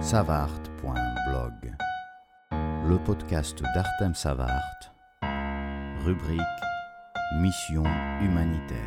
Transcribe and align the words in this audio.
savart.blog, 0.00 1.74
le 2.52 2.98
podcast 3.04 3.60
d'Artem 3.74 4.14
Savart, 4.14 4.94
rubrique 6.04 6.40
Mission 7.40 7.82
humanitaire. 8.22 8.78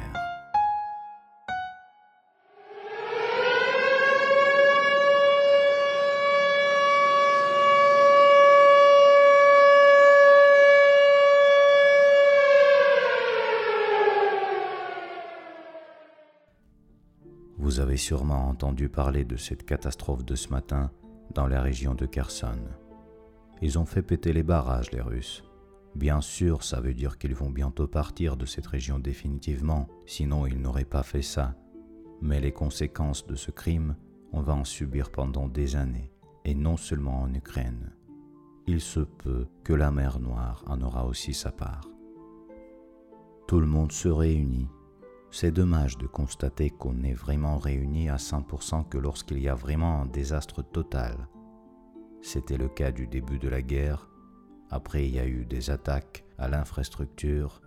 Vous 17.58 17.80
avez 17.80 17.98
sûrement 17.98 18.48
entendu 18.50 18.90
parler 18.90 19.24
de 19.24 19.38
cette 19.38 19.66
catastrophe 19.66 20.26
de 20.26 20.36
ce 20.36 20.50
matin 20.50 20.90
dans 21.34 21.48
la 21.48 21.62
région 21.62 21.96
de 21.96 22.06
Kherson. 22.06 22.60
Ils 23.62 23.78
ont 23.78 23.86
fait 23.86 24.02
péter 24.02 24.34
les 24.34 24.44
barrages, 24.44 24.92
les 24.92 25.02
Russes. 25.02 25.44
Bien 25.96 26.22
sûr, 26.22 26.64
ça 26.64 26.80
veut 26.80 26.94
dire 26.94 27.18
qu'ils 27.18 27.36
vont 27.36 27.50
bientôt 27.50 27.88
partir 27.88 28.38
de 28.38 28.46
cette 28.46 28.68
région 28.68 28.98
définitivement, 28.98 29.88
sinon 30.06 30.46
ils 30.48 30.60
n'auraient 30.60 30.86
pas 30.86 31.04
fait 31.04 31.22
ça. 31.22 31.56
Mais 32.22 32.40
les 32.40 32.52
conséquences 32.52 33.26
de 33.28 33.36
ce 33.36 33.52
crime, 33.52 33.96
on 34.32 34.42
va 34.42 34.54
en 34.54 34.64
subir 34.64 35.12
pendant 35.12 35.48
des 35.48 35.76
années, 35.76 36.12
et 36.46 36.56
non 36.56 36.78
seulement 36.78 37.22
en 37.22 37.34
Ukraine. 37.34 37.94
Il 38.68 38.80
se 38.80 39.02
peut 39.02 39.48
que 39.64 39.74
la 39.74 39.92
mer 39.92 40.20
Noire 40.20 40.64
en 40.68 40.82
aura 40.82 41.06
aussi 41.06 41.34
sa 41.34 41.52
part. 41.52 41.90
Tout 43.48 43.60
le 43.60 43.68
monde 43.68 43.92
se 43.92 44.08
réunit 44.08 44.70
c'est 45.32 45.52
dommage 45.52 45.98
de 45.98 46.08
constater 46.08 46.70
qu'on 46.70 47.04
est 47.04 47.14
vraiment 47.14 47.58
réunis 47.58 48.10
à 48.10 48.18
100% 48.18 48.90
que 48.90 48.98
lorsqu'il 48.98 49.40
y 49.40 49.48
a 49.48 49.56
vraiment 49.56 50.02
un 50.02 50.06
désastre 50.06 50.62
total. 50.62 51.30
C'était 52.22 52.58
le 52.58 52.68
cas 52.68 52.92
du 52.92 53.08
début 53.08 53.40
de 53.40 53.48
la 53.48 53.62
guerre, 53.62 54.10
après 54.70 55.08
il 55.08 55.16
y 55.16 55.20
a 55.20 55.26
eu 55.26 55.46
des 55.46 55.70
attaques 55.70 56.26
à 56.38 56.50
l'infrastructure, 56.50 57.62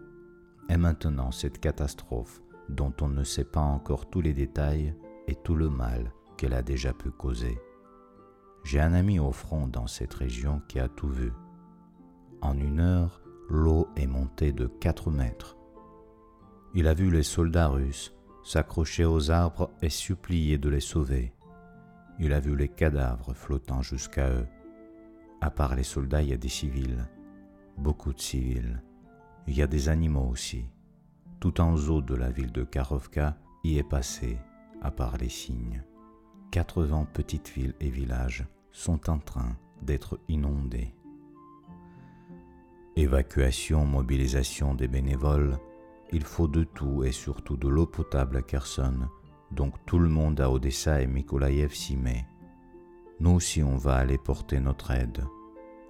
et 0.68 0.76
maintenant 0.76 1.30
cette 1.30 1.58
catastrophe 1.58 2.42
dont 2.68 2.92
on 3.00 3.08
ne 3.08 3.24
sait 3.24 3.44
pas 3.44 3.60
encore 3.60 4.10
tous 4.10 4.20
les 4.20 4.34
détails 4.34 4.94
et 5.26 5.34
tout 5.34 5.54
le 5.54 5.70
mal 5.70 6.12
qu'elle 6.36 6.54
a 6.54 6.62
déjà 6.62 6.92
pu 6.92 7.10
causer. 7.10 7.58
J'ai 8.62 8.80
un 8.80 8.92
ami 8.92 9.18
au 9.18 9.32
front 9.32 9.66
dans 9.66 9.86
cette 9.86 10.14
région 10.14 10.60
qui 10.68 10.80
a 10.80 10.88
tout 10.88 11.08
vu. 11.08 11.32
En 12.42 12.58
une 12.58 12.80
heure, 12.80 13.22
l'eau 13.48 13.88
est 13.96 14.06
montée 14.06 14.52
de 14.52 14.66
4 14.66 15.10
mètres 15.10 15.56
il 16.74 16.88
a 16.88 16.94
vu 16.94 17.10
les 17.10 17.22
soldats 17.22 17.68
russes 17.68 18.12
s'accrocher 18.42 19.04
aux 19.04 19.30
arbres 19.30 19.70
et 19.80 19.88
supplier 19.88 20.58
de 20.58 20.68
les 20.68 20.80
sauver. 20.80 21.32
Il 22.18 22.32
a 22.32 22.40
vu 22.40 22.56
les 22.56 22.68
cadavres 22.68 23.32
flottant 23.32 23.80
jusqu'à 23.80 24.28
eux. 24.28 24.46
À 25.40 25.50
part 25.50 25.76
les 25.76 25.84
soldats, 25.84 26.22
il 26.22 26.28
y 26.28 26.32
a 26.32 26.36
des 26.36 26.48
civils, 26.48 27.08
beaucoup 27.78 28.12
de 28.12 28.20
civils. 28.20 28.82
Il 29.46 29.56
y 29.56 29.62
a 29.62 29.66
des 29.66 29.88
animaux 29.88 30.28
aussi. 30.30 30.64
Tout 31.40 31.60
en 31.60 31.74
haut 31.74 32.02
de 32.02 32.14
la 32.14 32.30
ville 32.30 32.52
de 32.52 32.64
Karovka 32.64 33.36
y 33.62 33.78
est 33.78 33.88
passé, 33.88 34.38
à 34.82 34.90
part 34.90 35.16
les 35.16 35.28
cygnes. 35.28 35.82
80 36.50 37.08
petites 37.12 37.50
villes 37.50 37.74
et 37.80 37.88
villages 37.88 38.46
sont 38.72 39.10
en 39.10 39.18
train 39.18 39.56
d'être 39.82 40.20
inondés. 40.28 40.94
Évacuation, 42.96 43.84
mobilisation 43.84 44.74
des 44.74 44.88
bénévoles, 44.88 45.58
il 46.14 46.22
faut 46.22 46.46
de 46.46 46.62
tout 46.62 47.02
et 47.02 47.10
surtout 47.10 47.56
de 47.56 47.66
l'eau 47.66 47.86
potable 47.86 48.36
à 48.36 48.42
Kherson, 48.42 49.08
donc 49.50 49.74
tout 49.84 49.98
le 49.98 50.08
monde 50.08 50.40
à 50.40 50.48
Odessa 50.48 51.02
et 51.02 51.08
Mykolaïev 51.08 51.74
s'y 51.74 51.96
met. 51.96 52.24
Nous 53.18 53.32
aussi 53.32 53.64
on 53.64 53.76
va 53.76 53.96
aller 53.96 54.16
porter 54.16 54.60
notre 54.60 54.92
aide. 54.92 55.24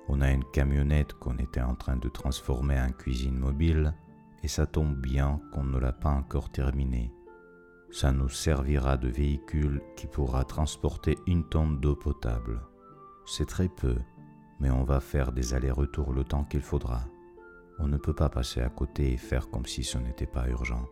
On 0.08 0.22
a 0.22 0.30
une 0.30 0.44
camionnette 0.44 1.12
qu'on 1.12 1.36
était 1.36 1.60
en 1.60 1.74
train 1.74 1.96
de 1.96 2.08
transformer 2.08 2.80
en 2.80 2.90
cuisine 2.90 3.36
mobile 3.36 3.94
et 4.42 4.48
ça 4.48 4.64
tombe 4.64 4.96
bien 4.96 5.42
qu'on 5.52 5.64
ne 5.64 5.78
l'a 5.78 5.92
pas 5.92 6.10
encore 6.10 6.50
terminée. 6.50 7.12
Ça 7.90 8.10
nous 8.10 8.30
servira 8.30 8.96
de 8.96 9.08
véhicule 9.08 9.82
qui 9.94 10.06
pourra 10.06 10.44
transporter 10.44 11.18
une 11.26 11.46
tonne 11.50 11.80
d'eau 11.80 11.96
potable. 11.96 12.62
C'est 13.26 13.48
très 13.48 13.68
peu, 13.68 13.96
mais 14.58 14.70
on 14.70 14.84
va 14.84 15.00
faire 15.00 15.32
des 15.32 15.52
allers-retours 15.52 16.14
le 16.14 16.24
temps 16.24 16.44
qu'il 16.44 16.62
faudra. 16.62 17.02
On 17.78 17.88
ne 17.88 17.96
peut 17.96 18.14
pas 18.14 18.28
passer 18.28 18.60
à 18.60 18.68
côté 18.68 19.12
et 19.12 19.16
faire 19.16 19.48
comme 19.50 19.66
si 19.66 19.82
ce 19.82 19.98
n'était 19.98 20.26
pas 20.26 20.48
urgent. 20.48 20.86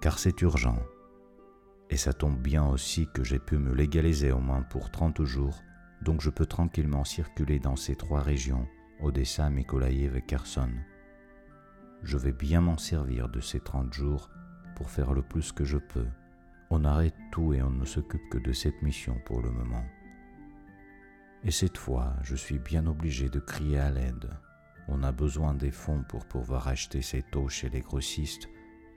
Car 0.00 0.18
c'est 0.18 0.40
urgent. 0.42 0.78
Et 1.88 1.96
ça 1.96 2.12
tombe 2.12 2.38
bien 2.38 2.66
aussi 2.66 3.08
que 3.12 3.24
j'ai 3.24 3.38
pu 3.38 3.58
me 3.58 3.74
légaliser 3.74 4.32
au 4.32 4.40
moins 4.40 4.62
pour 4.62 4.90
30 4.90 5.22
jours, 5.24 5.60
donc 6.02 6.20
je 6.20 6.30
peux 6.30 6.46
tranquillement 6.46 7.04
circuler 7.04 7.58
dans 7.58 7.76
ces 7.76 7.96
trois 7.96 8.20
régions, 8.20 8.66
Odessa, 9.00 9.50
Mykolaïev 9.50 10.16
et 10.16 10.22
Kherson. 10.22 10.70
Je 12.02 12.16
vais 12.16 12.32
bien 12.32 12.60
m'en 12.60 12.78
servir 12.78 13.28
de 13.28 13.40
ces 13.40 13.60
30 13.60 13.92
jours 13.92 14.30
pour 14.76 14.90
faire 14.90 15.12
le 15.12 15.22
plus 15.22 15.52
que 15.52 15.64
je 15.64 15.78
peux. 15.78 16.06
On 16.70 16.84
arrête 16.84 17.16
tout 17.32 17.52
et 17.52 17.62
on 17.62 17.70
ne 17.70 17.84
s'occupe 17.84 18.28
que 18.30 18.38
de 18.38 18.52
cette 18.52 18.80
mission 18.82 19.20
pour 19.26 19.42
le 19.42 19.50
moment. 19.50 19.84
Et 21.42 21.50
cette 21.50 21.78
fois, 21.78 22.14
je 22.22 22.36
suis 22.36 22.58
bien 22.58 22.86
obligé 22.86 23.28
de 23.28 23.40
crier 23.40 23.78
à 23.78 23.90
l'aide 23.90 24.30
on 24.90 25.02
a 25.02 25.12
besoin 25.12 25.54
des 25.54 25.70
fonds 25.70 26.02
pour 26.08 26.26
pouvoir 26.26 26.68
acheter 26.68 27.02
cette 27.02 27.34
eau 27.36 27.48
chez 27.48 27.68
les 27.68 27.80
grossistes 27.80 28.48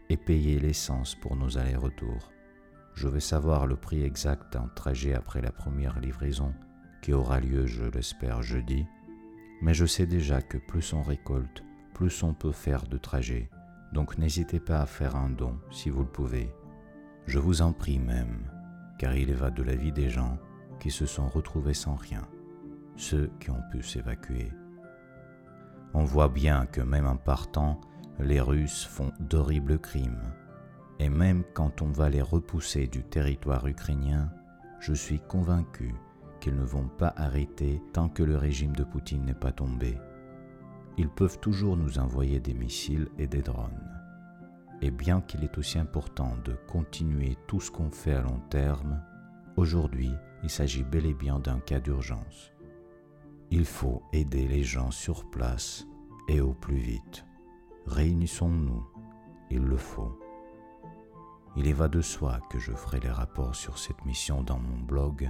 et 0.09 0.17
payer 0.17 0.59
l'essence 0.59 1.15
pour 1.15 1.35
nos 1.35 1.57
allers-retours. 1.57 2.31
Je 2.95 3.07
vais 3.07 3.19
savoir 3.19 3.67
le 3.67 3.75
prix 3.75 4.03
exact 4.03 4.53
d'un 4.53 4.67
trajet 4.75 5.13
après 5.13 5.41
la 5.41 5.51
première 5.51 5.99
livraison 5.99 6.53
qui 7.01 7.13
aura 7.13 7.39
lieu, 7.39 7.65
je 7.65 7.83
l'espère, 7.83 8.41
jeudi, 8.41 8.85
mais 9.61 9.73
je 9.73 9.85
sais 9.85 10.05
déjà 10.05 10.41
que 10.41 10.57
plus 10.57 10.93
on 10.93 11.01
récolte, 11.01 11.63
plus 11.93 12.23
on 12.23 12.33
peut 12.33 12.51
faire 12.51 12.83
de 12.87 12.97
trajets, 12.97 13.49
donc 13.91 14.17
n'hésitez 14.17 14.59
pas 14.59 14.81
à 14.81 14.85
faire 14.85 15.15
un 15.15 15.29
don 15.29 15.59
si 15.71 15.89
vous 15.89 16.01
le 16.01 16.09
pouvez. 16.09 16.49
Je 17.27 17.39
vous 17.39 17.61
en 17.61 17.73
prie 17.73 17.99
même, 17.99 18.49
car 18.97 19.15
il 19.15 19.33
va 19.33 19.51
de 19.51 19.63
la 19.63 19.75
vie 19.75 19.91
des 19.91 20.09
gens 20.09 20.37
qui 20.79 20.91
se 20.91 21.05
sont 21.05 21.27
retrouvés 21.27 21.73
sans 21.73 21.95
rien, 21.95 22.27
ceux 22.95 23.31
qui 23.39 23.51
ont 23.51 23.63
pu 23.71 23.83
s'évacuer 23.83 24.51
on 25.93 26.03
voit 26.03 26.29
bien 26.29 26.65
que 26.65 26.81
même 26.81 27.05
en 27.05 27.17
partant, 27.17 27.79
les 28.19 28.41
Russes 28.41 28.85
font 28.85 29.11
d'horribles 29.19 29.79
crimes. 29.79 30.33
Et 30.99 31.09
même 31.09 31.43
quand 31.53 31.81
on 31.81 31.89
va 31.89 32.09
les 32.09 32.21
repousser 32.21 32.87
du 32.87 33.03
territoire 33.03 33.65
ukrainien, 33.67 34.31
je 34.79 34.93
suis 34.93 35.19
convaincu 35.19 35.93
qu'ils 36.39 36.55
ne 36.55 36.63
vont 36.63 36.87
pas 36.87 37.13
arrêter 37.15 37.81
tant 37.93 38.09
que 38.09 38.23
le 38.23 38.37
régime 38.37 38.75
de 38.75 38.83
Poutine 38.83 39.25
n'est 39.25 39.33
pas 39.33 39.51
tombé. 39.51 39.97
Ils 40.97 41.09
peuvent 41.09 41.39
toujours 41.39 41.77
nous 41.77 41.99
envoyer 41.99 42.39
des 42.39 42.53
missiles 42.53 43.07
et 43.17 43.27
des 43.27 43.41
drones. 43.41 43.89
Et 44.81 44.91
bien 44.91 45.21
qu'il 45.21 45.43
est 45.43 45.57
aussi 45.57 45.79
important 45.79 46.35
de 46.43 46.53
continuer 46.67 47.37
tout 47.47 47.61
ce 47.61 47.71
qu'on 47.71 47.89
fait 47.89 48.13
à 48.13 48.21
long 48.21 48.41
terme, 48.49 49.01
aujourd'hui 49.55 50.11
il 50.43 50.49
s'agit 50.49 50.83
bel 50.83 51.05
et 51.05 51.13
bien 51.13 51.39
d'un 51.39 51.59
cas 51.59 51.79
d'urgence. 51.79 52.52
Il 53.55 53.65
faut 53.65 54.01
aider 54.13 54.47
les 54.47 54.63
gens 54.63 54.89
sur 54.89 55.29
place 55.29 55.85
et 56.27 56.41
au 56.41 56.53
plus 56.53 56.77
vite. 56.79 57.23
Réunissons-nous, 57.85 58.83
il 59.51 59.61
le 59.61 59.77
faut. 59.77 60.19
Il 61.55 61.67
y 61.67 61.71
va 61.71 61.87
de 61.87 62.01
soi 62.01 62.39
que 62.49 62.57
je 62.57 62.71
ferai 62.71 62.99
les 62.99 63.11
rapports 63.11 63.53
sur 63.53 63.77
cette 63.77 64.05
mission 64.05 64.41
dans 64.41 64.57
mon 64.57 64.79
blog 64.79 65.29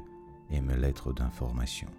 et 0.50 0.62
mes 0.62 0.78
lettres 0.78 1.12
d'information. 1.12 1.90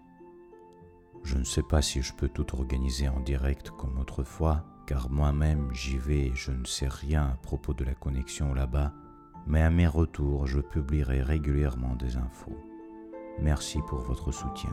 Je 1.25 1.37
ne 1.37 1.45
sais 1.45 1.63
pas 1.63 1.83
si 1.83 2.01
je 2.01 2.15
peux 2.15 2.31
tout 2.31 2.55
organiser 2.55 3.07
en 3.07 3.21
direct 3.21 3.71
comme 3.73 3.99
autrefois, 3.99 4.65
car 4.87 5.11
moi-même 5.11 5.75
j'y 5.75 5.99
vais 5.99 6.29
et 6.29 6.35
je 6.35 6.53
ne 6.53 6.65
sais 6.65 6.89
rien 6.89 7.33
à 7.35 7.37
propos 7.37 7.75
de 7.75 7.85
la 7.85 7.95
connexion 7.95 8.55
là-bas, 8.55 8.95
mais 9.47 9.61
à 9.61 9.69
mes 9.69 9.87
retours 9.87 10.47
je 10.47 10.61
publierai 10.61 11.21
régulièrement 11.21 11.97
des 11.97 12.17
infos. 12.17 12.57
Merci 13.39 13.79
pour 13.87 13.99
votre 13.99 14.33
soutien. 14.33 14.73